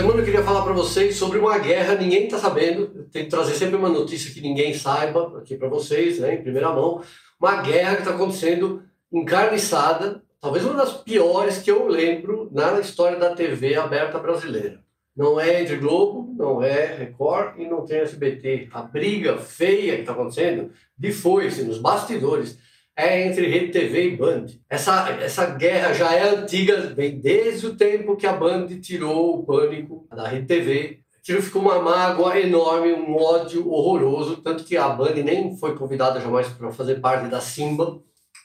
[0.00, 2.88] semana eu queria falar para vocês sobre uma guerra, ninguém está sabendo.
[2.94, 6.72] Eu tento trazer sempre uma notícia que ninguém saiba aqui para vocês, né, em primeira
[6.72, 7.02] mão.
[7.40, 13.18] Uma guerra que está acontecendo encarniçada, talvez uma das piores que eu lembro na história
[13.18, 14.78] da TV aberta brasileira.
[15.16, 18.68] Não é entre Globo, não é Record e não tem SBT.
[18.70, 22.56] A briga feia que está acontecendo de foice nos bastidores
[22.98, 24.46] é entre Rede TV e Band.
[24.68, 29.44] Essa, essa guerra já é antiga, vem desde o tempo que a Band tirou o
[29.44, 30.98] pânico da Rede TV.
[31.20, 36.20] Aquilo ficou uma mágoa enorme, um ódio horroroso, tanto que a Band nem foi convidada
[36.20, 38.00] jamais para fazer parte da Simba,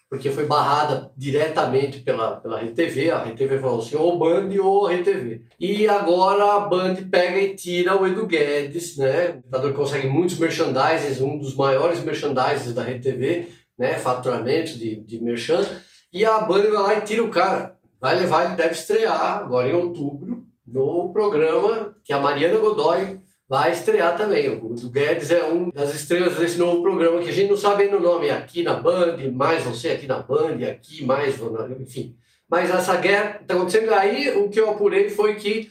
[0.08, 3.09] porque foi barrada diretamente pela, pela Rede TV.
[3.09, 5.42] A Rede TV falou assim, ou Band ou Rede TV.
[5.59, 9.30] E agora a Band pega e tira o Edu Guedes, né?
[9.30, 14.95] O computador consegue muitos merchandises, um dos maiores merchandises da Rede TV, né, faturamento de,
[14.98, 15.66] de merchan,
[16.12, 17.76] e a Band vai lá e tira o cara.
[18.00, 23.72] Vai levar, ele deve estrear agora em outubro, no programa que a Mariana Godoy vai
[23.72, 24.50] estrear também.
[24.50, 27.98] O Guedes é um das estrelas desse novo programa que a gente não sabe ainda
[27.98, 31.36] o nome, aqui na Band, mais você aqui na Band, aqui mais,
[31.80, 32.16] enfim.
[32.50, 33.94] Mas essa guerra está acontecendo.
[33.94, 35.70] Aí o que eu apurei foi que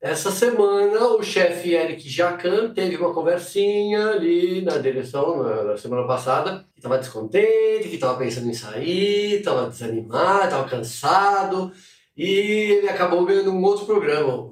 [0.00, 6.64] essa semana, o chefe Eric Jacan teve uma conversinha ali na direção, na, semana passada,
[6.72, 11.70] que estava descontente, que estava pensando em sair, estava desanimado, estava cansado,
[12.16, 14.48] e ele acabou ganhando um outro programa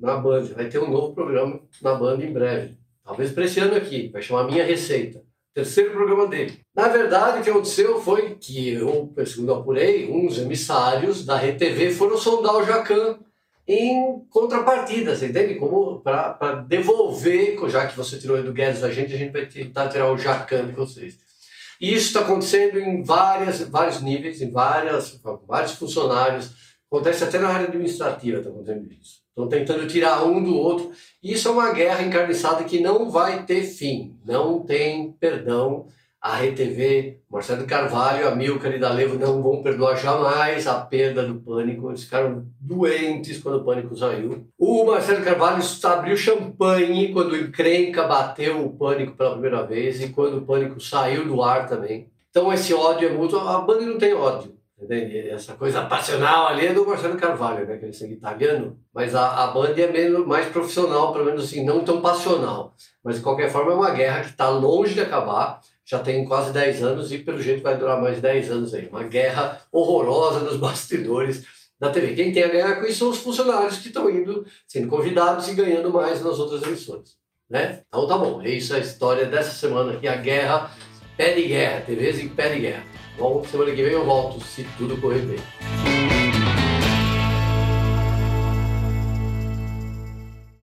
[0.00, 0.44] na Band.
[0.54, 2.78] Vai ter um novo programa na Band em breve.
[3.04, 5.22] Talvez para esse ano aqui, vai chamar Minha Receita.
[5.52, 6.58] Terceiro programa dele.
[6.74, 12.16] Na verdade, o que aconteceu foi que eu, segundo apurei, uns emissários da RTV foram
[12.16, 13.18] sondar o Jacan
[13.66, 15.56] em contrapartida, você entende?
[15.56, 19.46] Como para devolver, já que você tirou o Edu Guedes da gente, a gente vai
[19.46, 21.18] tentar tirar o Jacan de vocês.
[21.80, 26.50] E isso está acontecendo em várias, vários níveis, em várias, vários funcionários.
[26.90, 29.20] Acontece até na área administrativa, está acontecendo isso.
[29.28, 30.92] Estão tentando tirar um do outro.
[31.22, 35.88] Isso é uma guerra encarniçada que não vai ter fim, não tem perdão
[36.26, 41.36] a RTV, Marcelo Carvalho, a Milcar e D'Alevo não vão perdoar jamais a perda do
[41.36, 41.88] Pânico.
[41.88, 44.46] Eles ficaram doentes quando o Pânico saiu.
[44.58, 50.08] O Marcelo Carvalho abriu champanhe quando o encrenca bateu o Pânico pela primeira vez e
[50.08, 52.10] quando o Pânico saiu do ar também.
[52.30, 53.38] Então esse ódio é mútuo.
[53.38, 54.56] A banda não tem ódio.
[54.78, 55.30] Entende?
[55.30, 57.78] Essa coisa passional ali é do Marcelo Carvalho, né?
[57.78, 61.64] que ele é italiano, mas a, a Band é menos, mais profissional, pelo menos assim,
[61.64, 62.74] não tão passional.
[63.02, 66.52] Mas de qualquer forma é uma guerra que está longe de acabar já tem quase
[66.52, 68.88] 10 anos e pelo jeito vai durar mais 10 anos aí.
[68.88, 71.44] Uma guerra horrorosa nos bastidores
[71.78, 72.14] da TV.
[72.14, 75.54] Quem tem a ganhar com isso são os funcionários que estão indo, sendo convidados e
[75.54, 77.16] ganhando mais nas outras emissoras.
[77.48, 77.82] Né?
[77.86, 80.72] Então tá bom, é isso a história dessa semana aqui, a guerra,
[81.16, 82.84] pé de guerra, TVs em pé de guerra.
[83.16, 86.15] Bom, semana que vem eu volto, se tudo correr bem.